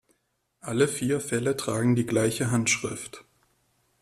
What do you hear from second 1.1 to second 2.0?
Fälle tragen